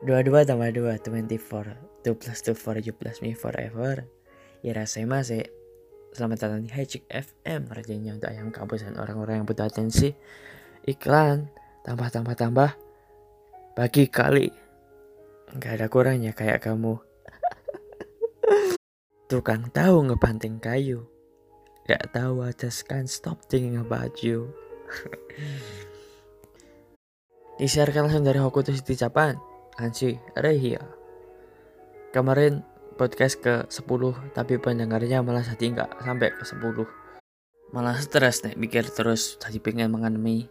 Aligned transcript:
Dua-dua 0.00 0.48
tambah 0.48 0.72
dua, 0.72 0.96
twenty 0.96 1.36
four. 1.36 1.68
Two 2.00 2.16
plus 2.16 2.40
two 2.40 2.56
for 2.56 2.80
you 2.80 2.96
plus 2.96 3.20
me 3.20 3.36
forever. 3.36 4.08
Irasema 4.64 5.20
sih. 5.20 5.44
Selamat 6.16 6.48
datang 6.48 6.64
di 6.64 6.72
Hijik 6.72 7.04
FM, 7.12 7.68
rajanya 7.68 8.16
untuk 8.16 8.32
ayam 8.32 8.48
kampus 8.48 8.88
dan 8.88 8.96
orang-orang 8.96 9.44
yang 9.44 9.46
butuh 9.46 9.68
atensi. 9.68 10.16
Iklan, 10.88 11.52
tambah 11.84 12.08
tambah 12.08 12.32
tambah. 12.32 12.72
Bagi 13.76 14.08
kali. 14.08 14.48
Nggak 15.52 15.72
ada 15.76 15.86
kurangnya 15.92 16.32
kayak 16.32 16.64
kamu. 16.64 16.96
Tukang 19.28 19.68
tahu 19.68 20.08
ngebanting 20.08 20.64
kayu. 20.64 21.04
Gak 21.84 22.16
tahu 22.16 22.40
I 22.40 22.56
just 22.56 22.88
can't 22.88 23.06
stop 23.06 23.44
thinking 23.52 23.76
about 23.76 24.24
you. 24.24 24.48
Disiarkan 27.56 28.04
langsung 28.04 28.20
dari 28.20 28.36
Hokuto 28.36 28.68
City 28.68 28.92
Japan. 28.92 29.40
Ansi 29.80 30.12
Rehia. 30.36 30.80
Kemarin 32.12 32.60
podcast 33.00 33.40
ke 33.40 33.64
10 33.68 34.36
tapi 34.36 34.60
pendengarnya 34.60 35.24
malah 35.24 35.40
jadi 35.40 35.72
nggak 35.72 36.04
sampai 36.04 36.36
ke 36.36 36.44
10. 36.44 36.84
Malah 37.72 37.96
stres 38.00 38.44
nih 38.44 38.60
mikir 38.60 38.84
terus 38.92 39.40
tadi 39.40 39.56
pengen 39.60 39.88
mengenai 39.88 40.48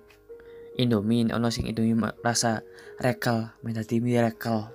Indomie 0.81 1.29
ono 1.29 1.53
sing 1.53 1.69
Indomie 1.69 1.97
rasa 2.25 2.65
rekel 2.97 3.53
menjadi 3.61 4.01
miracle. 4.01 4.73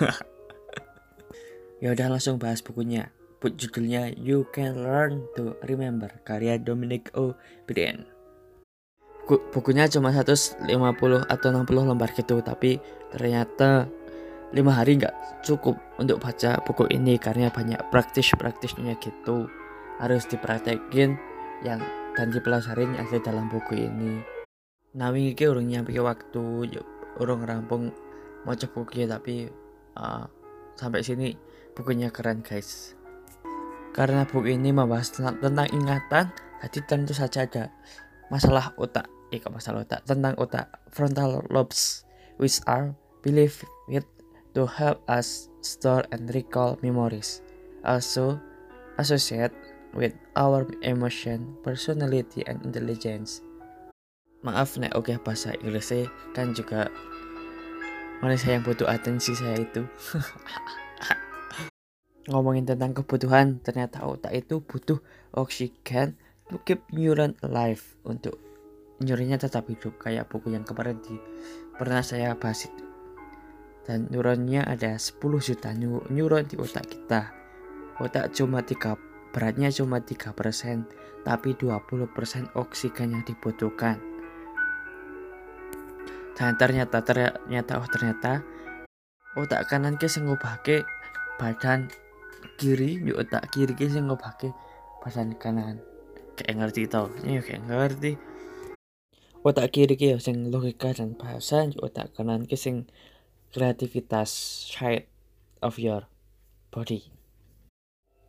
ya 1.84 1.92
udah 1.92 2.08
langsung 2.08 2.40
bahas 2.40 2.64
bukunya. 2.64 3.12
Judulnya 3.44 4.16
You 4.16 4.48
Can 4.48 4.80
Learn 4.80 5.28
to 5.36 5.60
Remember 5.64 6.08
karya 6.24 6.56
Dominic 6.56 7.12
O. 7.14 7.36
Brien 7.68 8.17
bukunya 9.28 9.84
cuma 9.92 10.08
150 10.08 10.64
atau 11.28 11.48
60 11.52 11.68
lembar 11.68 12.10
gitu 12.16 12.40
tapi 12.40 12.80
ternyata 13.12 13.84
lima 14.56 14.72
hari 14.72 14.96
nggak 14.96 15.44
cukup 15.44 15.76
untuk 16.00 16.16
baca 16.24 16.56
buku 16.64 16.88
ini 16.88 17.20
karena 17.20 17.52
banyak 17.52 17.76
praktis-praktisnya 17.92 18.96
gitu. 18.96 19.44
Harus 20.00 20.24
dipraktekin 20.30 21.20
yang 21.60 21.82
dan 22.16 22.32
dipelajarin 22.32 22.96
yang 22.96 23.04
ada 23.04 23.20
dalam 23.20 23.52
buku 23.52 23.76
ini. 23.76 24.24
Nah 24.96 25.12
ini 25.12 25.36
urung 25.36 25.68
nyampe 25.68 25.92
waktu 26.00 26.80
urung 27.20 27.44
rampung 27.44 27.92
mau 28.46 28.56
buku 28.56 29.04
tapi 29.04 29.50
uh, 29.98 30.24
sampai 30.78 31.04
sini 31.04 31.36
bukunya 31.76 32.08
keren 32.08 32.40
guys. 32.40 32.96
Karena 33.92 34.24
buku 34.24 34.56
ini 34.56 34.72
membahas 34.72 35.12
tentang 35.12 35.68
ingatan 35.74 36.32
jadi 36.64 36.78
tentu 36.88 37.12
saja 37.12 37.44
ada 37.44 37.64
masalah 38.32 38.72
otak 38.80 39.17
eh 39.32 39.40
masalah 39.48 39.84
otak? 39.84 40.04
Tentang 40.08 40.36
otak. 40.40 40.72
Frontal 40.92 41.44
lobes 41.52 42.04
which 42.40 42.64
are 42.64 42.96
believed 43.20 43.68
to 44.58 44.66
help 44.66 44.98
us 45.06 45.46
store 45.62 46.02
and 46.10 46.26
recall 46.34 46.74
memories. 46.82 47.46
Also 47.86 48.42
associate 48.98 49.54
with 49.94 50.18
our 50.34 50.66
emotion 50.82 51.54
personality 51.62 52.42
and 52.50 52.58
intelligence. 52.66 53.38
Maaf 54.42 54.74
nek. 54.78 54.94
Oke 54.98 55.14
okay, 55.14 55.16
bahasa 55.22 55.54
Inggrisnya 55.62 56.10
kan 56.34 56.54
juga 56.54 56.90
manusia 58.18 58.54
yang 58.54 58.66
butuh 58.66 58.86
atensi 58.90 59.34
saya 59.34 59.62
itu. 59.62 59.86
Ngomongin 62.30 62.68
tentang 62.68 62.92
kebutuhan 62.92 63.64
ternyata 63.64 64.04
otak 64.04 64.36
itu 64.36 64.60
butuh 64.60 65.00
oksigen 65.32 66.18
to 66.52 66.60
keep 66.66 66.84
neuron 66.92 67.32
alive 67.40 67.96
untuk 68.04 68.36
nyurinya 68.98 69.38
tetap 69.38 69.70
hidup 69.70 69.98
kayak 70.02 70.26
buku 70.26 70.50
yang 70.54 70.66
kemarin 70.66 70.98
di 70.98 71.14
pernah 71.78 72.02
saya 72.02 72.34
bahas 72.34 72.66
itu. 72.66 72.84
Dan 73.86 74.10
neuronnya 74.12 74.68
ada 74.68 75.00
10 75.00 75.16
juta 75.40 75.72
neuron 76.12 76.44
di 76.44 76.60
otak 76.60 76.92
kita. 76.92 77.32
Otak 77.98 78.36
cuma 78.36 78.60
tiga 78.60 79.00
beratnya 79.32 79.72
cuma 79.72 80.02
3% 80.02 80.34
tapi 81.24 81.56
20% 81.56 82.52
oksigen 82.58 83.08
yang 83.16 83.24
dibutuhkan. 83.24 83.96
Dan 86.36 86.54
ternyata 86.54 87.02
ternyata 87.02 87.82
oh 87.82 87.88
ternyata 87.90 88.46
otak 89.34 89.66
kanan 89.66 89.98
ke 89.98 90.06
sing 90.06 90.30
ngobahke 90.30 90.86
badan 91.40 91.90
kiri 92.58 93.02
di 93.02 93.10
otak 93.10 93.50
kiri 93.50 93.74
ke 93.74 93.90
sing 93.90 94.06
ngobahke 94.06 94.52
badan 95.02 95.34
kanan. 95.38 95.80
Kayak 96.38 96.54
ngerti 96.62 96.86
tau? 96.86 97.10
Ya 97.26 97.42
kayak 97.42 97.66
ngerti 97.66 98.27
otak 99.48 99.72
kiri 99.72 99.96
ki 99.96 100.20
sing 100.20 100.52
logika 100.52 100.92
dan 100.92 101.16
bahasa 101.16 101.64
otak 101.80 102.12
kanan 102.12 102.44
ki 102.44 102.60
sing 102.60 102.84
kreativitas 103.48 104.28
side 104.68 105.08
of 105.64 105.80
your 105.80 106.04
body. 106.68 107.08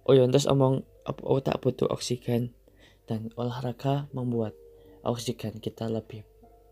Oh 0.07 0.15
ya 0.15 0.23
terus 0.31 0.47
omong 0.47 0.87
otak 1.05 1.59
butuh 1.59 1.91
oksigen 1.91 2.55
dan 3.03 3.35
olahraga 3.35 4.07
membuat 4.15 4.55
oksigen 5.03 5.59
kita 5.59 5.91
lebih 5.91 6.23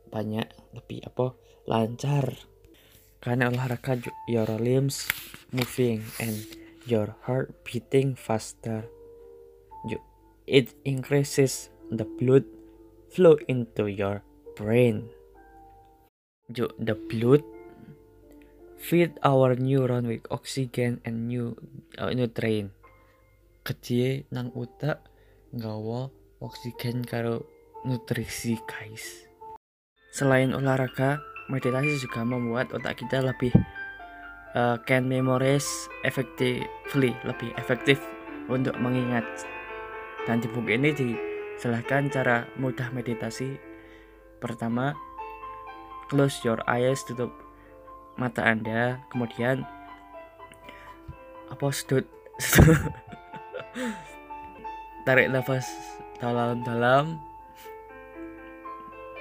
banyak 0.07 0.47
lebih 0.72 1.03
apa 1.03 1.36
lancar. 1.68 2.40
Karena 3.19 3.52
olahraga 3.52 4.00
your 4.31 4.47
limbs 4.56 5.12
moving 5.52 6.07
and 6.24 6.47
your 6.88 7.19
heart 7.28 7.52
beating 7.68 8.16
faster. 8.16 8.88
It 10.47 10.72
increases 10.88 11.68
the 11.91 12.07
blood 12.07 12.47
flow 13.12 13.36
into 13.52 13.91
your 13.91 14.24
brain. 14.57 15.06
The 16.50 16.97
blood 16.97 17.45
feed 18.81 19.13
our 19.22 19.53
neuron 19.53 20.09
with 20.09 20.25
oxygen 20.34 21.00
and 21.06 21.29
new 21.29 21.53
uh, 22.01 22.09
nutrient. 22.09 22.73
Kecil 23.62 24.25
nang 24.34 24.50
utak 24.57 25.06
nggawa 25.53 26.09
oksigen 26.41 27.06
karo 27.06 27.45
nutrisi 27.85 28.57
guys. 28.66 29.29
Selain 30.09 30.50
olahraga, 30.56 31.22
meditasi 31.51 32.01
juga 32.01 32.25
membuat 32.25 32.74
otak 32.74 33.06
kita 33.06 33.22
lebih 33.22 33.53
uh, 34.57 34.79
can 34.88 35.06
memorize 35.06 35.68
effectively, 36.07 37.13
lebih 37.28 37.53
efektif 37.59 38.01
untuk 38.47 38.74
mengingat. 38.81 39.28
Dan 40.25 40.39
di 40.41 40.47
buku 40.47 40.79
ini 40.79 40.95
dijelaskan 40.95 42.09
cara 42.09 42.47
mudah 42.56 42.89
meditasi 42.95 43.76
Pertama, 44.38 44.94
close 46.09 46.42
your 46.46 46.62
eyes, 46.70 47.02
tutup 47.06 47.34
mata 48.18 48.46
Anda, 48.46 49.02
kemudian 49.09 49.66
apa 51.48 51.66
sedut 51.72 52.06
tarik 55.06 55.31
nafas 55.31 55.66
dalam-dalam. 56.22 57.18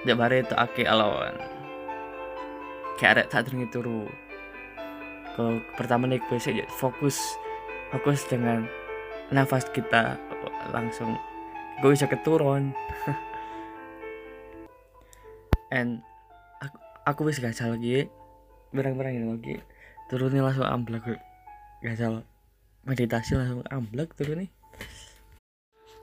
Bare 0.07 0.39
itu 0.39 0.55
ake 0.55 0.87
alawan 0.87 1.57
kayak 2.97 3.11
ada 3.13 3.23
tak 3.29 3.47
turu 3.47 3.69
turu. 3.69 4.01
Kalau 5.37 5.61
pertama 5.77 6.09
nih 6.09 6.17
gue 6.17 6.41
fokus 6.73 7.37
fokus 7.93 8.25
dengan 8.25 8.65
nafas 9.29 9.69
kita 9.69 10.17
langsung. 10.73 11.13
Gue 11.79 11.93
bisa 11.93 12.09
keturun 12.09 12.73
and 15.73 16.03
aku, 16.63 16.77
aku 17.05 17.21
wis 17.27 17.39
lagi. 17.41 18.07
Berang-berang 18.71 19.15
ini 19.15 19.27
lagi. 19.27 19.55
Turunnya 20.11 20.43
langsung 20.43 20.67
amblek. 20.67 21.19
Gacal 21.83 22.23
meditasi 22.87 23.35
langsung 23.35 23.61
amblek 23.67 24.15
nih 24.15 24.49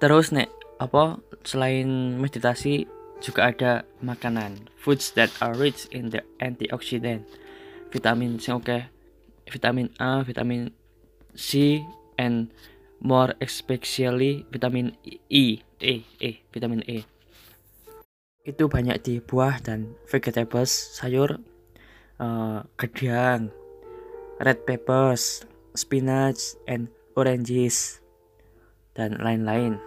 terus 0.04 0.36
nek 0.36 0.52
apa 0.82 1.16
selain 1.48 2.20
meditasi 2.20 2.84
juga 3.24 3.48
ada 3.48 3.72
makanan. 4.04 4.68
Foods 4.76 5.16
that 5.16 5.32
are 5.40 5.56
rich 5.56 5.88
in 5.96 6.12
the 6.12 6.20
antioxidant. 6.44 7.24
Vitamin 7.88 8.36
C 8.36 8.52
oke. 8.52 8.68
Okay. 8.68 8.82
vitamin 9.48 9.88
A 10.00 10.24
vitamin 10.24 10.72
C 11.36 11.80
and 12.20 12.52
more 13.00 13.32
especially 13.40 14.44
vitamin 14.52 14.92
E. 15.04 15.20
E 15.80 16.04
E 16.20 16.30
vitamin 16.52 16.84
E 16.84 17.08
itu 18.44 18.68
banyak 18.68 19.00
di 19.00 19.14
buah 19.24 19.60
dan 19.64 19.96
vegetables 20.04 20.68
sayur 21.00 21.40
uh, 22.20 22.60
gedang 22.76 23.48
red 24.40 24.60
peppers 24.68 25.48
spinach 25.72 26.54
and 26.68 26.92
oranges 27.16 28.04
dan 28.94 29.18
lain-lain. 29.18 29.80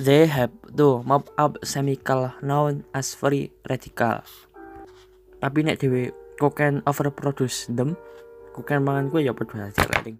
They 0.00 0.24
have 0.24 0.54
to 0.80 1.04
mop 1.04 1.28
up 1.36 1.60
chemical 1.66 2.32
known 2.40 2.88
as 2.96 3.12
free 3.12 3.52
radical. 3.68 4.24
Tapi 5.36 5.58
nek 5.66 5.82
dewe 5.82 6.16
koken 6.40 6.80
overproduce 6.88 7.68
them 7.70 7.94
koken 8.52 8.82
mangan 8.84 9.08
gue 9.08 9.24
ya 9.24 9.32
aja 9.32 9.84
rating 9.96 10.18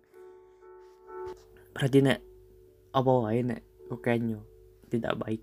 berarti 1.73 1.99
nek 2.05 2.19
apa 2.93 3.11
wae 3.11 3.41
nek 3.43 3.61
kokennya 3.89 4.41
tidak 4.93 5.17
baik 5.19 5.41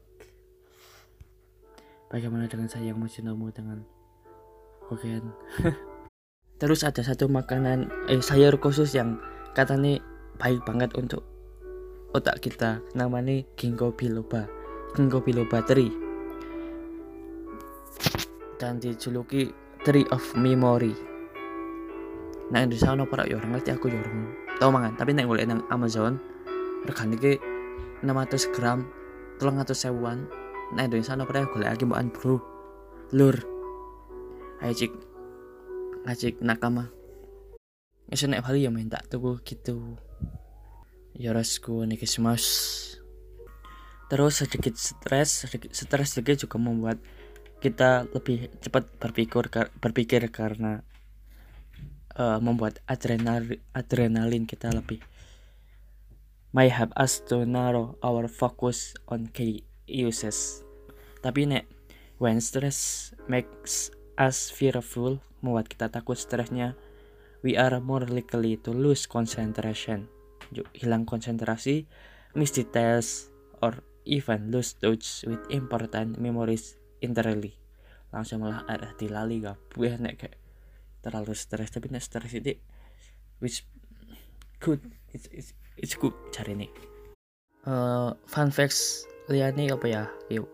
bagaimana 2.09 2.49
dengan 2.49 2.67
sayangmu 2.67 3.05
cintamu 3.05 3.53
dengan 3.53 3.85
kokain 4.89 5.29
terus 6.61 6.83
ada 6.83 7.05
satu 7.05 7.29
makanan 7.29 7.87
eh 8.11 8.19
sayur 8.19 8.57
khusus 8.59 8.91
yang 8.97 9.21
katanya 9.53 10.01
baik 10.39 10.63
banget 10.63 10.95
untuk 10.95 11.27
otak 12.13 12.41
kita. 12.41 12.81
Namanya 12.97 13.45
ginkgo 13.59 13.93
biloba 13.93 14.49
ginkgo 14.97 15.21
biloba 15.21 15.61
tree 15.61 15.93
dan 18.57 18.81
dijuluki 18.81 19.53
tree 19.85 20.07
of 20.09 20.23
memory. 20.33 20.95
Nah 22.49 22.65
di 22.65 22.75
sana 22.79 23.05
para 23.05 23.29
ya 23.29 23.37
orang 23.37 23.53
ngerti 23.55 23.69
aku 23.75 23.93
ya 23.93 23.99
orang 24.01 24.33
tau 24.57 24.73
mangan. 24.73 24.97
Tapi 24.97 25.13
nek 25.13 25.29
golek 25.29 25.45
nang 25.45 25.61
Amazon 25.69 26.17
regane 26.87 27.15
ki 27.19 27.33
600 28.01 28.55
gram 28.55 28.87
300 29.37 29.75
sewuan 29.75 30.25
nah 30.75 30.85
Indonesia 30.85 31.17
no 31.17 31.25
pernah 31.25 31.49
golek 31.49 31.69
lagi 31.73 31.85
mbak 31.85 32.13
bro 32.13 32.37
lur. 33.09 33.41
Ayo 34.61 34.73
cik. 34.75 34.93
Ngajik 36.05 36.35
nakama. 36.45 36.93
Ngesuk 38.09 38.29
nek 38.33 38.41
Bali 38.45 38.65
ya 38.65 38.73
main 38.73 38.89
tak 38.89 39.09
tuku 39.09 39.37
gitu. 39.45 39.97
Ya, 41.13 41.33
mas. 42.21 42.45
Terus 44.09 44.33
sedikit 44.41 44.73
stres, 44.73 45.45
sedikit 45.45 45.71
stres 45.77 46.17
sedikit 46.17 46.41
juga 46.41 46.57
membuat 46.57 46.97
kita 47.61 48.09
lebih 48.09 48.49
cepat 48.63 48.89
berpikir 48.97 49.45
berpikir 49.77 50.21
karena 50.33 50.81
uh, 52.17 52.41
membuat 52.41 52.81
adrenal 52.89 53.45
adrenalin 53.77 54.49
kita 54.49 54.73
lebih. 54.73 55.05
May 56.49 56.73
have 56.73 56.89
us 56.97 57.21
to 57.29 57.45
narrow 57.45 58.01
our 58.01 58.25
focus 58.25 58.97
on 59.05 59.29
key 59.29 59.68
uses. 59.89 60.61
Tapi 61.19 61.49
nek 61.49 61.65
when 62.21 62.39
stress 62.39 63.11
makes 63.25 63.89
us 64.15 64.53
fearful, 64.53 65.19
membuat 65.41 65.67
kita 65.67 65.89
takut 65.89 66.15
stresnya, 66.15 66.77
we 67.41 67.57
are 67.57 67.81
more 67.81 68.05
likely 68.05 68.55
to 68.61 68.71
lose 68.71 69.09
concentration. 69.09 70.07
Hilang 70.77 71.09
konsentrasi, 71.09 71.89
miss 72.37 72.53
details, 72.53 73.33
or 73.59 73.81
even 74.05 74.53
lose 74.53 74.77
touch 74.77 75.25
with 75.25 75.41
important 75.49 76.21
memories 76.21 76.77
entirely. 77.03 77.57
Langsung 78.09 78.41
malah 78.41 78.65
ada 78.65 78.93
dilali 78.97 79.45
buah 79.45 80.01
nek 80.01 80.15
kayak 80.17 80.39
terlalu 80.99 81.33
stres 81.35 81.71
tapi 81.71 81.87
nek 81.87 82.03
stres 82.03 82.31
itu 82.35 82.59
which 83.39 83.63
good 84.59 84.83
it's, 85.15 85.27
it's, 85.31 85.49
it's 85.79 85.95
good 85.95 86.11
cari 86.35 86.55
nih 86.55 86.71
uh, 87.63 88.11
fun 88.27 88.51
facts 88.51 89.07
liyane 89.29 89.69
apa 89.69 89.87
ya? 89.87 90.03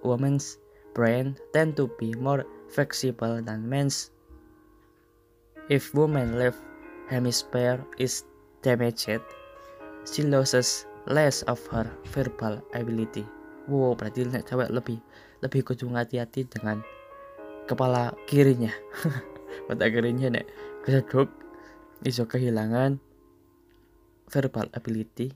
Women's 0.04 0.60
brain 0.92 1.40
tend 1.56 1.80
to 1.80 1.88
be 1.96 2.12
more 2.20 2.44
flexible 2.68 3.40
than 3.40 3.68
men's. 3.68 4.12
If 5.72 5.96
woman 5.98 6.38
left 6.38 6.62
hemisphere 7.10 7.82
is 7.98 8.28
damaged 8.62 9.24
she 10.06 10.22
loses 10.22 10.86
less 11.10 11.42
of 11.50 11.58
her 11.74 11.90
verbal 12.14 12.62
ability. 12.78 13.26
Wow 13.66 13.98
berarti 13.98 14.30
nek 14.30 14.46
cewek 14.46 14.70
lebih 14.70 15.02
lebih 15.42 15.62
kudu 15.66 15.90
hati-hati 15.90 16.46
dengan 16.46 16.86
kepala 17.66 18.14
kirinya. 18.30 18.70
Mata 19.68 19.90
kirinya 19.90 20.30
nek 20.30 20.46
keseduk 20.86 21.34
iso 22.06 22.30
kehilangan 22.30 23.02
verbal 24.30 24.70
ability 24.78 25.34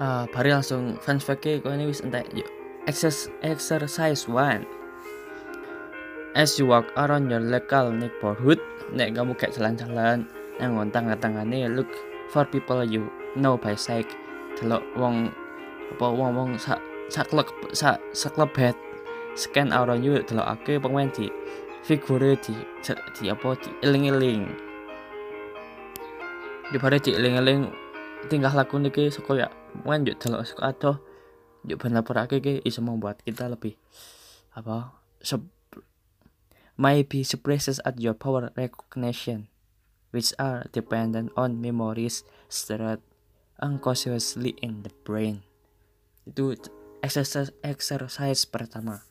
uh, 0.00 0.24
bari 0.30 0.52
langsung 0.52 0.96
fans 1.00 1.24
fake 1.24 1.64
kau 1.64 1.72
ini 1.72 1.88
wis 1.88 2.04
entek 2.04 2.28
yuk. 2.32 2.48
Exercise 2.86 3.32
exercise 3.42 4.22
one. 4.30 4.62
As 6.36 6.60
you 6.60 6.68
walk 6.68 6.86
around 7.00 7.32
your 7.32 7.42
local 7.42 7.90
neighborhood 7.90 8.60
nek 8.92 9.16
kamu 9.16 9.32
kayak 9.34 9.56
jalan-jalan 9.56 10.28
yang 10.60 10.76
ngontang 10.76 11.10
tangane 11.18 11.66
look 11.72 11.88
for 12.30 12.44
people 12.46 12.84
you 12.84 13.08
know 13.34 13.56
by 13.56 13.74
sight. 13.74 14.06
Delok 14.60 14.84
wong 14.94 15.32
apa 15.96 16.06
wong 16.06 16.32
wong 16.36 16.50
sak 16.60 16.78
sak 17.08 17.28
klub 17.32 17.48
sak 17.72 17.98
head 18.56 18.76
scan 19.36 19.72
around 19.72 20.04
you 20.04 20.20
delok 20.24 20.56
ake 20.60 20.80
pemain 20.80 21.10
di 21.12 21.28
figure 21.82 22.34
di 22.38 22.54
di 23.16 23.24
apa 23.32 23.56
di 23.58 23.70
eling-eling. 23.82 24.44
Di 26.70 26.76
bare 26.82 26.98
di 26.98 27.14
eling-eling 27.14 27.85
tingkah 28.26 28.52
laku 28.52 28.78
niki 28.82 29.08
saka 29.08 29.32
ya 29.34 29.48
mungkin 29.82 30.12
yuk 30.12 30.18
delok 30.20 30.42
saka 30.46 30.62
adoh 30.74 30.96
yuk 31.66 31.78
ben 31.78 31.94
laporake 31.94 32.38
iki 32.42 32.62
iso 32.66 32.82
membuat 32.82 33.22
kita 33.22 33.50
lebih 33.50 33.78
apa 34.54 34.94
sub 35.22 35.46
maybe 36.76 37.24
surprises 37.24 37.80
at 37.88 37.96
your 37.96 38.12
power 38.12 38.52
recognition 38.54 39.48
which 40.16 40.32
are 40.40 40.64
dependent 40.72 41.32
on 41.36 41.60
memories 41.60 42.24
stored 42.48 43.04
unconsciously 43.60 44.56
in 44.60 44.84
the 44.84 44.92
brain. 45.04 45.44
Itu 46.28 46.56
exercise 47.00 47.52
exercise 47.64 48.44
pertama. 48.48 49.04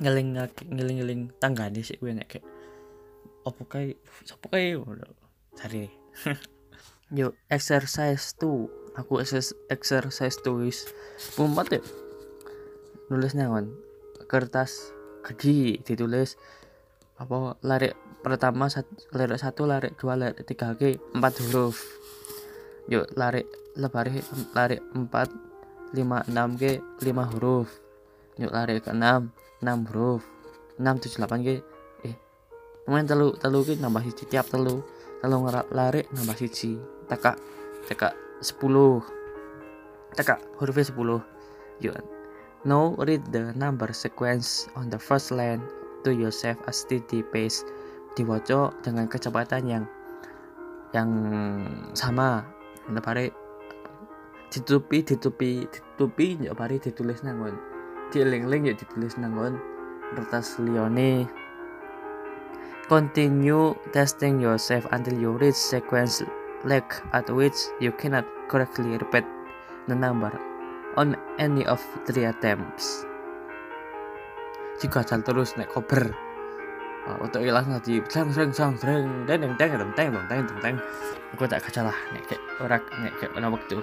Ngeling 0.00 0.38
ngeling 0.70 0.96
ngeling 1.02 1.22
tangga 1.42 1.68
sih 1.82 1.98
gue 1.98 2.14
nek 2.14 2.38
kayak 2.38 2.46
opo 3.44 3.68
kai 3.68 3.96
opo 4.32 4.46
kai 4.48 4.76
cari 5.58 5.90
yuk 7.10 7.34
exercise 7.50 8.38
tuh 8.38 8.70
aku 8.94 9.18
exercise 9.70 10.36
tulis 10.38 10.86
mumpet 11.34 11.78
ya. 11.78 11.82
Nulis 13.10 13.34
nyangon 13.34 13.74
kertas 14.30 14.94
gaji 15.26 15.82
ditulis. 15.82 16.38
Apa 17.18 17.58
lari 17.66 17.92
pertama 18.22 18.70
sat, 18.70 18.86
lari 19.12 19.36
satu 19.36 19.66
lari 19.66 19.90
dua 19.98 20.14
lari 20.14 20.38
tiga 20.46 20.72
ke 20.78 21.02
empat 21.12 21.42
huruf. 21.50 21.82
Yuk 22.86 23.10
lari 23.18 23.42
lebari 23.74 24.22
lari 24.54 24.78
empat 24.94 25.28
lima 25.90 26.22
enam 26.30 26.54
ke 26.54 26.78
lima 27.02 27.26
huruf. 27.26 27.68
Yuk 28.38 28.54
lari 28.54 28.78
ke 28.78 28.94
enam 28.94 29.34
enam 29.58 29.82
huruf. 29.90 30.22
Enam 30.78 30.96
tujuh 31.02 31.18
delapan 31.18 31.42
ke 31.42 31.54
eh 32.06 32.14
pemain 32.86 33.04
telu 33.04 33.34
telu 33.34 33.66
ke 33.66 33.74
nambah 33.74 34.06
tiap 34.30 34.46
telu. 34.46 34.86
Telu 35.20 35.36
lari 35.74 36.06
nambah 36.14 36.38
siji 36.38 36.99
teka 37.10 37.34
teka 37.90 38.14
10 38.38 40.14
teka 40.14 40.34
hurufnya 40.62 40.86
10 40.86 41.84
yuk. 41.84 41.98
Now 42.62 42.92
read 43.00 43.24
the 43.32 43.56
number 43.56 43.88
sequence 43.90 44.68
on 44.76 44.92
the 44.92 45.00
first 45.00 45.32
line 45.32 45.64
to 46.04 46.12
yourself 46.12 46.60
a 46.68 46.72
steady 46.72 47.24
pace. 47.24 47.66
Diwaco 48.14 48.74
dengan 48.84 49.06
kecepatan 49.06 49.62
yang 49.66 49.84
yang 50.94 51.10
sama. 51.96 52.46
Nah 52.90 53.02
pare. 53.02 53.32
Ditutupi 54.50 55.06
ditutupi 55.06 55.62
ditutupi 55.70 56.42
ya 56.42 56.52
pare 56.58 56.82
ditulis 56.82 57.22
nangon 57.22 57.54
dieling-eling 58.10 58.66
ya 58.66 58.74
ditulis 58.74 59.14
nangon 59.14 59.62
kertas 60.10 60.58
lione 60.58 61.30
continue 62.90 63.70
testing 63.94 64.42
yourself 64.42 64.82
until 64.90 65.14
you 65.14 65.38
reach 65.38 65.54
sequence 65.54 66.26
leg 66.64 66.84
at 67.12 67.28
which 67.32 67.56
you 67.80 67.92
cannot 67.94 68.26
correctly 68.48 68.98
repeat 68.98 69.24
the 69.88 69.96
number 69.96 70.32
on 70.96 71.16
any 71.38 71.64
of 71.64 71.80
three 72.04 72.26
attempts. 72.28 73.06
Jika 74.80 75.04
jalan 75.04 75.22
terus 75.24 75.56
naik 75.60 75.72
kober, 75.72 76.12
uh, 77.04 77.16
untuk 77.20 77.44
ilang 77.44 77.68
nanti 77.68 78.00
sang 78.08 78.32
sang 78.32 78.52
sang 78.52 78.74
sang 78.80 79.28
dan 79.28 79.44
yang 79.44 79.54
teng 79.60 79.76
teng 79.76 79.92
teng 79.92 80.12
teng 80.28 80.44
teng 80.48 80.60
teng 80.60 80.76
aku 81.36 81.44
tak 81.44 81.60
kacalah 81.64 81.96
nek 82.16 82.24
kayak 82.28 82.42
orang 82.64 82.82
nek 83.04 83.12
kayak 83.20 83.32
mana 83.36 83.48
waktu 83.52 83.76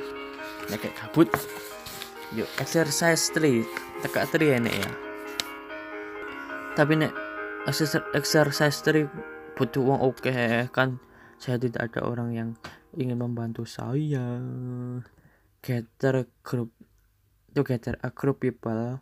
nek 0.70 0.80
kayak 0.82 0.98
kabut. 0.98 1.30
Yuk 2.36 2.50
exercise 2.60 3.32
3 3.32 3.64
teka 4.04 4.28
3 4.28 4.60
nek 4.60 4.76
ya. 4.76 4.92
Tapi 6.76 6.94
nek 7.00 7.14
exercise 8.18 8.78
3 8.84 9.56
butuh 9.58 9.82
uang 9.82 10.02
oke 10.02 10.22
okay, 10.22 10.70
kan 10.70 11.02
saya 11.38 11.62
tidak 11.62 11.94
ada 11.94 12.02
orang 12.06 12.30
yang 12.34 12.50
ingin 12.98 13.22
membantu 13.22 13.64
saya. 13.70 14.42
Gather 15.62 16.26
group. 16.42 16.74
Gather 17.54 17.98
a 18.02 18.10
group 18.10 18.42
people. 18.42 19.02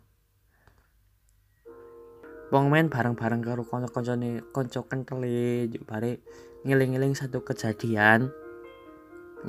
Wong 2.54 2.70
main 2.70 2.86
bareng-bareng 2.86 3.42
karo 3.42 3.66
kanca 3.66 4.14
nih 4.14 4.38
kanca 4.54 4.80
kentele 4.86 5.66
bare 5.82 6.22
ngiling-ngiling 6.62 7.16
satu 7.18 7.42
kejadian. 7.42 8.30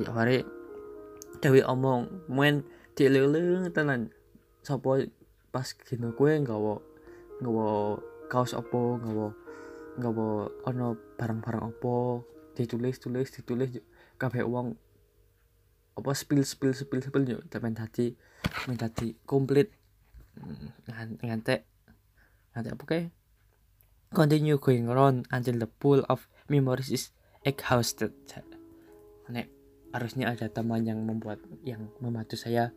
Ya 0.00 0.10
bare 0.10 0.42
dewi 1.38 1.62
omong 1.62 2.26
main 2.26 2.66
dilele 2.98 3.70
tenan. 3.70 4.10
Sapa 4.66 5.06
pas 5.54 5.68
gino 5.86 6.12
kue 6.12 6.36
nggawa 6.42 6.82
nggawa 7.40 7.96
kaos 8.28 8.52
opo 8.52 8.98
nggawa 9.00 9.32
nggawa 9.96 10.28
ono 10.68 10.86
barang-barang 11.16 11.64
opo 11.72 12.26
ditulis 12.58 12.98
tulis 12.98 13.30
ditulis. 13.30 13.70
Kabeh 14.18 14.42
uang 14.42 14.74
apa 15.94 16.10
spill 16.14 16.42
spill 16.42 16.74
spill 16.74 17.02
spill 17.02 17.24
yo. 17.26 17.38
Tapi 17.46 17.70
tadi 17.70 18.06
men 18.66 18.74
tadi 18.74 19.14
komplit. 19.22 19.70
Ngan- 20.90 21.22
ngantek. 21.22 21.62
Ngantek 22.54 22.72
apa 22.74 22.84
kayak 22.84 23.06
continue 24.10 24.58
going 24.58 24.90
around 24.90 25.30
until 25.30 25.54
the 25.60 25.68
pool 25.68 26.02
of 26.10 26.26
memories 26.50 26.90
is 26.90 27.14
exhausted. 27.46 28.10
Nek 29.30 29.46
harusnya 29.94 30.34
ada 30.34 30.50
teman 30.50 30.82
yang 30.82 31.06
membuat 31.06 31.38
yang 31.62 31.92
membantu 32.02 32.34
saya 32.34 32.74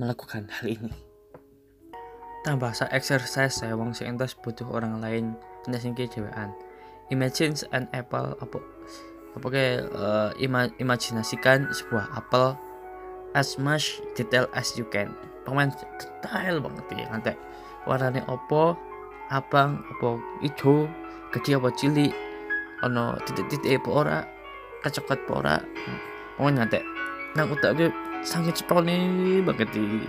melakukan 0.00 0.48
hal 0.48 0.66
ini. 0.70 0.94
Tambah 2.46 2.70
sa 2.72 2.86
exercise 2.94 3.60
saya 3.60 3.74
wong 3.74 3.92
sing 3.92 4.14
butuh 4.16 4.70
orang 4.70 5.02
lain. 5.02 5.34
Entas 5.66 5.84
sing 5.84 5.92
dewean 5.92 6.54
imagine 7.08 7.56
an 7.72 7.88
apple 7.96 8.36
apa 8.40 8.60
apa 9.36 9.46
eh, 9.52 10.30
ima- 10.40 10.72
imajinasikan 10.80 11.68
sebuah 11.74 12.08
apel 12.16 12.56
as 13.36 13.60
much 13.60 14.00
detail 14.16 14.48
as 14.56 14.72
you 14.78 14.86
can. 14.88 15.12
Pemain 15.44 15.72
detail 15.72 16.60
banget 16.60 16.84
ya 16.92 17.06
nanti 17.12 17.32
warnanya 17.88 18.24
opo 18.28 18.76
abang 19.28 19.84
apa 19.96 20.20
ijo 20.44 20.88
gede 21.32 21.56
apa 21.56 21.68
cilik 21.76 22.12
ono 22.84 23.16
titik-titik 23.24 23.84
apa 23.84 23.90
ora 23.90 24.18
kecokot 24.84 25.18
apa 25.28 25.32
ora. 25.32 25.56
Pokoknya 26.36 26.64
nanti 26.64 26.80
nang 27.36 27.52
utak 27.52 27.76
gue 27.76 27.90
sangat 28.24 28.58
cepet 28.58 28.82
banget 29.46 29.68
di 29.70 30.02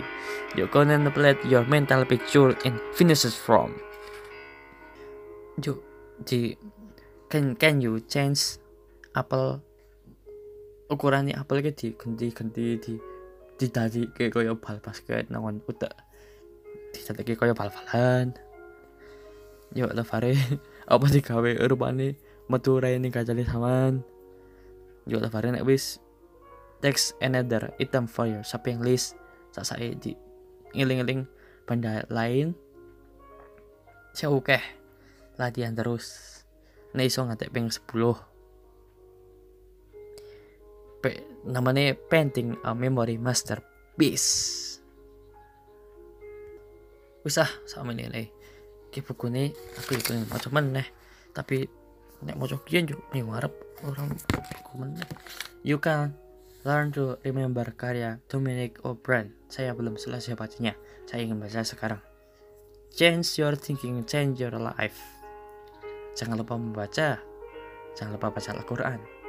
you 0.58 0.66
contemplate 0.66 1.38
your 1.46 1.62
mental 1.70 2.02
picture 2.02 2.54
and 2.66 2.74
finishes 2.96 3.38
from 3.38 3.70
Ju, 5.60 5.76
di 6.24 6.56
can 7.28 7.54
can 7.54 7.84
you 7.84 8.00
change 8.08 8.56
apel. 9.16 9.62
Ukurannya 10.90 11.38
apel 11.38 11.62
ke 11.62 11.70
di 11.70 11.94
ganti 11.94 12.78
di 12.82 12.94
di 13.60 13.66
tadi 13.68 14.08
kayak 14.10 14.32
koyo 14.32 14.52
bal 14.56 14.80
basket 14.80 15.28
nangon 15.28 15.60
di 16.90 17.00
tadi 17.04 17.20
kayak 17.22 17.38
koyo 17.38 17.52
bal 17.52 17.70
balan 17.70 18.32
yuk 19.76 19.94
lefare 19.94 20.34
apa 20.92 21.04
sih 21.06 21.22
gawe 21.22 21.50
rupane 21.70 22.18
metu 22.50 22.82
raine 22.82 23.06
kacali 23.14 23.46
saman? 23.46 24.02
Yuk 25.06 25.22
lefare 25.22 25.54
nek 25.54 25.62
wis 25.62 26.02
text 26.82 27.14
another 27.22 27.70
item 27.78 28.10
for 28.10 28.26
your 28.26 28.42
shopping 28.42 28.82
list 28.82 29.14
sasae 29.54 29.94
di 29.94 30.18
ngiling-ngiling 30.74 31.26
benda 31.66 32.02
lain 32.10 32.54
saya 34.10 34.34
oke 34.34 34.58
latihan 35.38 35.74
terus. 35.74 36.42
Nek 36.90 37.06
iso 37.06 37.22
ngantek 37.22 37.54
ping 37.54 37.70
10 37.70 38.29
Pe, 41.00 41.24
namanya 41.48 41.96
painting 41.96 42.60
a 42.60 42.76
memory 42.76 43.16
masterpiece. 43.16 44.68
Usah 47.24 47.48
sama 47.64 47.96
ini 47.96 48.04
nih 48.08 48.28
ki 48.90 49.00
buku 49.06 49.30
ini 49.30 49.54
aku 49.78 49.96
itu 49.96 50.18
macam 50.26 50.50
mana 50.50 50.82
tapi 51.30 51.62
nek 52.26 52.34
mau 52.34 52.50
kian 52.66 52.90
juga 52.90 53.06
nih 53.14 53.22
ngarep 53.22 53.54
orang 53.86 54.10
buku 54.18 54.72
mana 54.74 55.04
you 55.62 55.78
can 55.78 56.10
learn 56.66 56.90
to 56.90 57.14
remember 57.24 57.64
karya 57.72 58.20
Dominic 58.28 58.82
O'Brien. 58.84 59.32
Saya 59.48 59.72
belum 59.72 59.96
selesai 59.96 60.36
bacanya. 60.36 60.76
Saya 61.08 61.24
ingin 61.24 61.40
baca 61.40 61.64
sekarang. 61.64 62.02
Change 62.92 63.40
your 63.40 63.56
thinking 63.56 64.04
change 64.04 64.36
your 64.44 64.52
life. 64.60 65.00
Jangan 66.20 66.36
lupa 66.36 66.60
membaca. 66.60 67.16
Jangan 67.96 68.12
lupa 68.20 68.28
baca 68.36 68.50
Al-Quran 68.52 69.19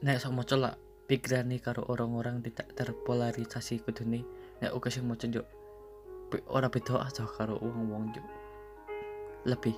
nek 0.00 0.16
sok 0.20 0.32
lah 0.56 0.74
pikiran 1.08 1.50
nih 1.50 1.60
karo 1.60 1.84
orang-orang 1.90 2.40
tidak 2.40 2.72
terpolarisasi 2.78 3.82
kudune 3.82 4.24
nek 4.62 4.72
uga 4.72 4.88
sing 4.88 5.04
maca 5.04 5.26
yo 5.28 5.42
be- 6.30 6.46
ora 6.48 6.70
beda 6.70 7.02
aja 7.02 7.26
karo 7.26 7.58
wong-wong 7.58 8.14
yo 8.14 8.22
lebih 9.44 9.74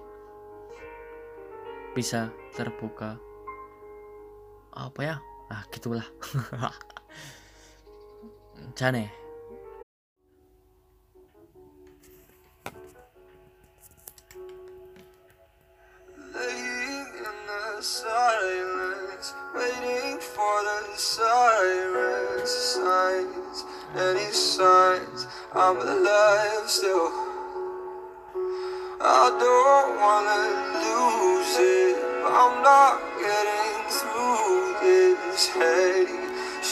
bisa 1.93 2.33
terbuka 2.57 3.21
apa 4.73 5.01
ya? 5.05 5.17
Ah 5.53 5.69
gitulah. 5.69 6.09
Jane 8.79 9.22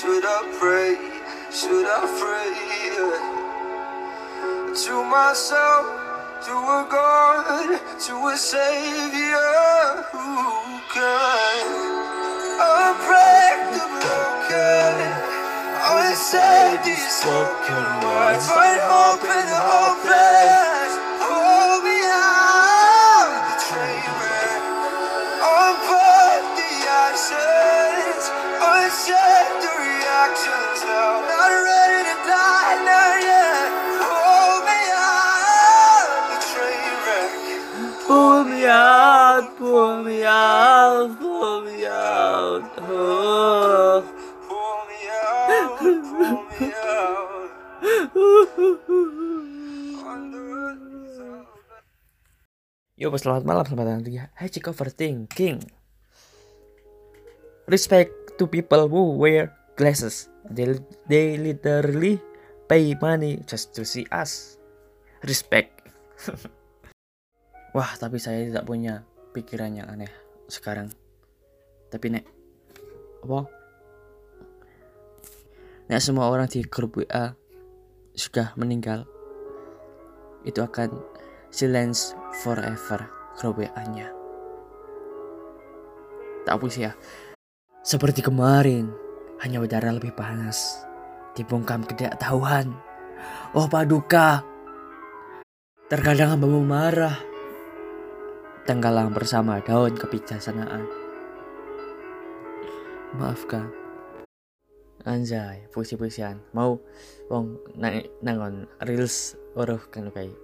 should 0.00 0.24
I 0.24 0.40
pray? 0.58 0.96
Should 1.52 1.84
I 1.84 2.00
pray? 2.20 2.56
To 4.84 5.04
myself, 5.04 5.84
to 6.46 6.52
a 6.56 6.88
God, 6.88 7.80
to 8.06 8.14
a 8.28 8.36
Savior 8.36 9.52
who 10.08 10.80
can 10.94 11.66
unbreak 12.56 13.60
the 13.76 13.86
broken, 14.00 14.96
unsaid 15.84 16.80
these 16.82 17.12
spoken 17.20 17.84
words. 18.00 18.48
Find 18.48 18.80
hope 18.80 19.24
in 19.24 19.44
the 19.52 19.60
hopeless. 19.68 20.69
Yo, 53.00 53.08
selamat 53.16 53.48
malam, 53.48 53.64
selamat 53.64 53.86
datang 53.88 54.04
di 54.04 54.20
Hajik 54.20 54.68
Overthinking. 54.68 55.56
Respect 57.64 58.36
to 58.36 58.44
people 58.44 58.92
who 58.92 59.16
wear 59.16 59.56
glasses. 59.72 60.28
They, 60.44 60.76
they 61.08 61.40
literally 61.40 62.20
pay 62.68 62.92
money 63.00 63.40
just 63.48 63.72
to 63.80 63.88
see 63.88 64.04
us. 64.12 64.60
Respect. 65.24 65.80
Wah, 67.72 67.88
tapi 67.96 68.20
saya 68.20 68.44
tidak 68.44 68.68
punya 68.68 69.00
pikiran 69.32 69.80
yang 69.80 69.88
aneh 69.88 70.12
sekarang. 70.52 70.92
Tapi 71.88 72.20
nek, 72.20 72.28
apa? 73.24 73.48
Nek 75.88 76.04
semua 76.04 76.28
orang 76.28 76.52
di 76.52 76.60
grup 76.68 77.00
WA 77.00 77.32
sudah 78.12 78.52
meninggal, 78.60 79.08
itu 80.44 80.60
akan 80.60 81.19
silence 81.50 82.14
forever 82.42 83.06
WA-nya. 83.38 84.10
Tak 86.46 86.56
puisi 86.56 86.86
ya. 86.86 86.94
Seperti 87.84 88.22
kemarin, 88.24 88.90
hanya 89.42 89.60
udara 89.60 89.92
lebih 89.92 90.14
panas. 90.14 90.86
Dibungkam 91.34 91.86
ketidaktahuan. 91.86 92.74
Oh 93.54 93.66
paduka. 93.66 94.42
Terkadang 95.90 96.38
hambamu 96.38 96.62
marah. 96.62 97.18
Tenggelam 98.64 99.10
bersama 99.10 99.58
daun 99.64 99.98
kebijaksanaan. 99.98 100.86
Maafkan. 103.18 103.72
Anjay, 105.02 105.66
puisi-puisian. 105.72 106.38
Mau 106.52 106.78
wong 107.32 107.58
nang 107.74 108.04
nangon 108.20 108.68
reels 108.84 109.34
oroh 109.56 109.80
kan 109.88 110.12
kayak 110.12 110.36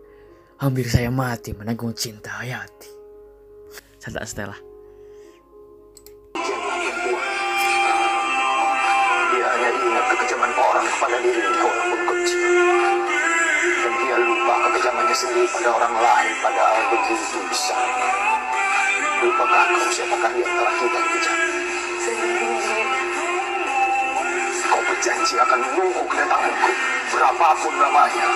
Hampir 0.57 0.89
saya 0.89 1.13
mati 1.13 1.53
menanggung 1.53 1.93
cinta 1.93 2.41
Hayati. 2.41 2.89
Saya 4.01 4.17
tak 4.17 4.25
Stella. 4.25 4.57
Dia 9.37 9.47
hanya 9.53 9.69
ingat 9.69 10.05
kekejaman 10.17 10.49
orang 10.57 10.87
kepada 10.89 11.17
dirinya 11.21 11.61
walaupun 11.61 12.01
kecil. 12.09 12.41
Dan 13.85 13.93
dia 14.01 14.17
lupa 14.17 14.55
kekejamannya 14.65 15.13
sendiri 15.13 15.45
pada 15.45 15.69
orang 15.77 15.93
lain 15.93 16.33
padahal 16.41 16.83
begitu 16.89 17.39
besar. 17.53 17.89
Lupakah 19.29 19.65
kau 19.69 19.93
siapakah 19.93 20.33
yang 20.41 20.53
telah 20.57 20.75
kita 20.81 21.01
kejam? 21.05 21.39
Kau 24.73 24.81
berjanji 24.89 25.35
akan 25.37 25.59
menunggu 25.69 26.03
kedatanganku 26.09 26.71
berapapun 27.13 27.75
lamanya. 27.77 28.29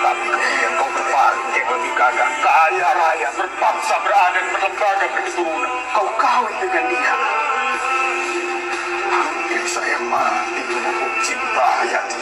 Tapi 0.00 0.26
kemudian 0.32 0.72
kau 0.80 0.88
berpaling 0.88 1.48
yang 1.52 1.68
lebih 1.76 1.92
gagah, 1.92 2.30
kaya 2.40 2.88
raya, 2.96 3.28
berbangsa 3.36 3.96
beradat, 4.00 4.44
berlembaga 4.48 5.06
berketurunan. 5.12 5.72
Kau 5.92 6.08
kawin 6.16 6.54
dengan 6.56 6.84
dia. 6.88 7.14
Hampir 9.12 9.62
saya 9.68 9.98
mati 10.08 10.60
menunggu 10.64 11.08
cinta 11.20 11.66
Hayati. 11.84 12.20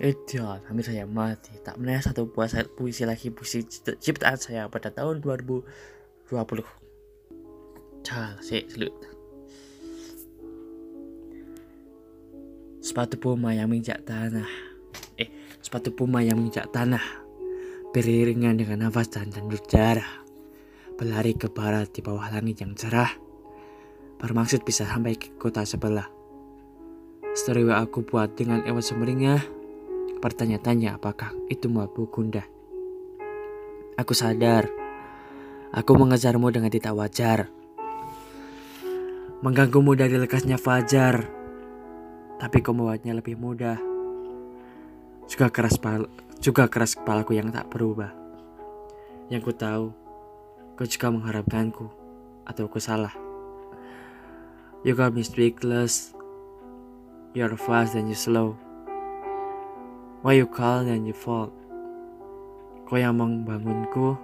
Idiot, 0.00 0.60
hampir 0.64 0.84
saya 0.88 1.04
mati. 1.04 1.52
Tak 1.60 1.76
menanya 1.76 2.08
satu 2.08 2.24
buah 2.24 2.48
sa- 2.48 2.64
puisi 2.64 3.04
lagi 3.04 3.28
puisi 3.28 3.60
cipta- 3.68 4.00
ciptaan 4.00 4.40
saya 4.40 4.64
pada 4.72 4.88
tahun 4.88 5.20
2020. 5.20 6.64
Cal, 8.00 8.40
sih, 8.40 8.64
selut. 8.72 8.96
Sepatu 12.80 13.20
puma 13.20 13.52
yang 13.52 13.68
menginjak 13.68 14.00
tanah. 14.08 14.48
Eh, 15.20 15.28
sepatu 15.70 15.94
puma 15.94 16.18
yang 16.18 16.42
menginjak 16.42 16.66
tanah. 16.74 17.22
Beriringan 17.94 18.58
dengan 18.58 18.90
nafas 18.90 19.06
dan 19.06 19.30
jandur 19.30 19.62
darah. 19.70 20.26
Berlari 20.98 21.38
ke 21.38 21.46
barat 21.46 21.94
di 21.94 22.02
bawah 22.02 22.26
langit 22.26 22.58
yang 22.58 22.74
cerah. 22.74 23.14
Bermaksud 24.18 24.66
bisa 24.66 24.82
sampai 24.82 25.14
ke 25.14 25.30
kota 25.38 25.62
sebelah. 25.62 26.10
Story 27.38 27.62
aku 27.70 28.02
buat 28.02 28.34
dengan 28.34 28.66
ewa 28.66 28.82
sumringah 28.82 29.38
bertanya-tanya 30.18 30.98
apakah 30.98 31.30
itu 31.46 31.70
mampu 31.70 32.10
gundah. 32.10 32.50
Aku 33.94 34.10
sadar, 34.10 34.66
aku 35.70 35.94
mengejarmu 35.94 36.50
dengan 36.50 36.74
tidak 36.74 36.98
wajar. 36.98 37.46
Mengganggumu 39.46 39.94
dari 39.94 40.18
lekasnya 40.18 40.58
fajar, 40.58 41.30
tapi 42.42 42.58
kau 42.58 42.74
membuatnya 42.74 43.14
lebih 43.14 43.38
mudah. 43.38 43.89
Juga 45.30 45.46
keras 45.46 45.78
pal- 45.78 46.10
juga 46.42 46.66
keras 46.66 46.98
kepalaku 46.98 47.38
yang 47.38 47.54
tak 47.54 47.70
berubah. 47.70 48.10
Yang 49.30 49.46
ku 49.46 49.52
tahu, 49.54 49.86
kau 50.74 50.86
juga 50.90 51.06
mengharapkanku, 51.14 51.86
atau 52.50 52.66
ku 52.66 52.82
salah. 52.82 53.14
You 54.82 54.98
got 54.98 55.14
me 55.14 55.22
speechless. 55.22 56.10
You're 57.30 57.54
fast 57.54 57.94
and 57.94 58.10
you 58.10 58.18
slow. 58.18 58.58
Why 60.26 60.34
you 60.34 60.50
call 60.50 60.82
and 60.90 61.06
you 61.06 61.14
fall? 61.14 61.54
Kau 62.90 62.98
yang 62.98 63.22
membangunku, 63.22 64.18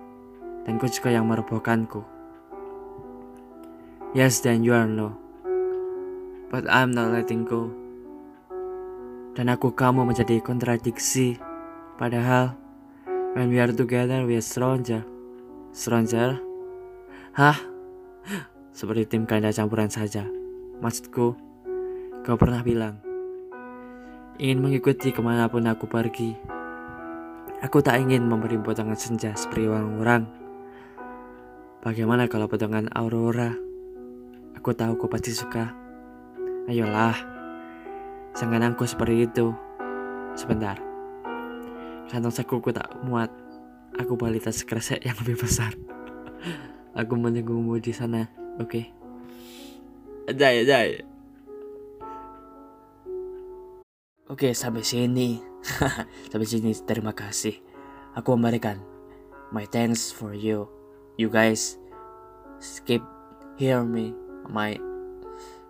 dan 0.66 0.82
kau 0.82 0.90
juga 0.90 1.14
yang 1.14 1.30
merobohkanku. 1.30 2.02
Yes, 4.10 4.42
then 4.42 4.66
you 4.66 4.74
are 4.74 4.90
no. 4.90 5.14
But 6.50 6.66
I'm 6.66 6.90
not 6.90 7.14
letting 7.14 7.46
go. 7.46 7.85
Dan 9.36 9.52
aku 9.52 9.76
kamu 9.76 10.08
menjadi 10.08 10.40
kontradiksi. 10.40 11.36
Padahal, 12.00 12.56
when 13.36 13.52
we 13.52 13.60
are 13.60 13.68
together, 13.68 14.24
we 14.24 14.32
are 14.32 14.40
stronger. 14.40 15.04
Stronger? 15.76 16.40
Hah? 17.36 17.60
Seperti 18.72 19.04
tim 19.04 19.28
ganda 19.28 19.52
campuran 19.52 19.92
saja. 19.92 20.24
Maksudku, 20.80 21.36
kau 22.24 22.36
pernah 22.40 22.64
bilang, 22.64 22.96
ingin 24.40 24.64
mengikuti 24.64 25.12
ke 25.12 25.20
mana 25.20 25.52
pun 25.52 25.68
aku 25.68 25.84
pergi. 25.84 26.32
Aku 27.60 27.84
tak 27.84 28.00
ingin 28.00 28.24
memberi 28.24 28.56
potongan 28.56 28.96
senja 28.96 29.36
seperti 29.36 29.68
orang-orang. 29.68 30.24
Bagaimana 31.84 32.24
kalau 32.24 32.48
potongan 32.48 32.88
aurora? 32.96 33.52
Aku 34.56 34.72
tahu 34.72 34.96
kau 34.96 35.12
pasti 35.12 35.36
suka. 35.36 35.76
Ayolah, 36.72 37.35
jangan 38.36 38.76
aku 38.76 38.84
seperti 38.84 39.24
itu. 39.24 39.56
Sebentar, 40.36 40.76
kantong 42.12 42.32
sakuku 42.32 42.70
tak 42.70 42.92
muat. 43.02 43.32
Aku 43.96 44.20
balik 44.20 44.44
tas 44.44 44.60
kresek 44.60 45.00
yang 45.08 45.16
lebih 45.24 45.40
besar. 45.40 45.72
Aku 47.00 47.16
menunggumu 47.16 47.80
di 47.80 47.96
sana, 47.96 48.28
oke? 48.60 48.84
Jaya, 50.28 50.68
jaya. 50.68 51.00
Oke, 54.28 54.52
sampai 54.52 54.84
sini. 54.84 55.40
sampai 56.28 56.44
sini, 56.44 56.76
terima 56.84 57.16
kasih. 57.16 57.56
Aku 58.16 58.36
memberikan 58.36 58.80
my 59.52 59.64
thanks 59.68 60.12
for 60.12 60.36
you. 60.36 60.68
You 61.16 61.32
guys 61.32 61.80
keep 62.84 63.00
hear 63.56 63.80
me 63.80 64.12
my 64.48 64.76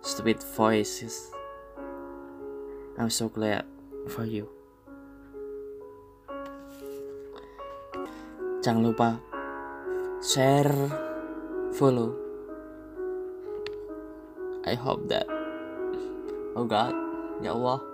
stupid 0.03 0.43
voices. 0.55 1.36
I'm 2.97 3.13
so 3.13 3.29
glad 3.29 3.61
for 4.09 4.25
you. 4.25 4.49
Jangan 8.65 8.89
lupa 8.89 9.21
share, 10.25 10.73
follow. 11.77 12.17
I 14.65 14.73
hope 14.73 15.05
that. 15.13 15.29
Oh 16.57 16.65
God, 16.65 16.97
ya 17.45 17.53
Allah. 17.53 17.85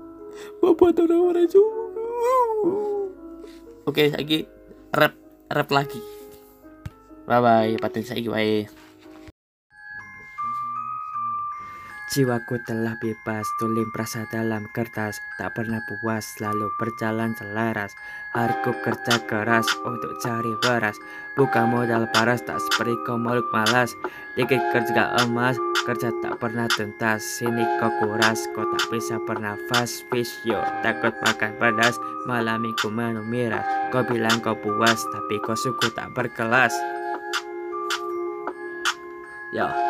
Bapak 0.64 0.96
orang-orang 0.96 1.46
Oke, 3.84 4.08
lagi 4.08 4.48
rap 4.96 5.14
rap 5.52 5.68
lagi. 5.68 6.00
Bye 7.28 7.40
bye, 7.44 7.76
paten 7.76 8.08
saiki 8.08 8.32
wae. 8.32 8.64
Jiwaku 12.10 12.58
telah 12.66 12.98
bebas, 12.98 13.46
tulim 13.62 13.86
perasa 13.94 14.26
dalam 14.34 14.66
kertas 14.74 15.22
Tak 15.38 15.54
pernah 15.54 15.78
puas, 15.86 16.26
selalu 16.34 16.66
berjalan 16.74 17.38
selaras. 17.38 17.94
Hariku 18.34 18.74
kerja 18.82 19.22
keras 19.30 19.70
untuk 19.86 20.18
cari 20.18 20.50
beras 20.58 20.98
Bukan 21.38 21.70
modal 21.70 22.10
paras, 22.10 22.42
tak 22.42 22.58
seperti 22.58 22.98
kau 23.06 23.14
makhluk 23.14 23.46
malas. 23.54 23.94
Dikit 24.34 24.58
kerja 24.74 25.22
emas, 25.22 25.54
kerja 25.86 26.10
tak 26.18 26.42
pernah 26.42 26.66
tuntas. 26.66 27.22
Sini 27.22 27.62
kau 27.78 27.94
kuras, 28.02 28.42
kau 28.58 28.66
tak 28.66 28.90
bisa 28.90 29.14
bernafas. 29.22 30.02
Fish 30.10 30.34
yo, 30.42 30.58
takut 30.82 31.14
makan 31.22 31.54
pedas 31.62 31.94
Malam 32.26 32.66
minggu 32.66 32.90
minum 32.90 33.22
miras. 33.22 33.62
Kau 33.94 34.02
bilang 34.02 34.42
kau 34.42 34.58
puas, 34.58 34.98
tapi 35.14 35.38
kau 35.46 35.54
suku 35.54 35.86
tak 35.94 36.10
berkelas. 36.18 36.74
Ya, 39.54 39.89